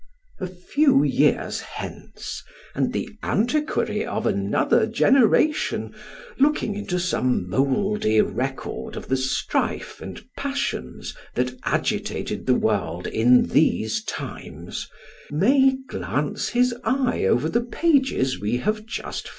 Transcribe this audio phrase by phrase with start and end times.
[0.39, 2.41] A few years hence,
[2.73, 5.93] and the antiquary of another generation
[6.39, 13.49] looking into some mouldy record of the strife and passions that agitated the world in
[13.49, 14.89] these times,
[15.29, 19.29] may glance his eye over the pages we have just A London Maze.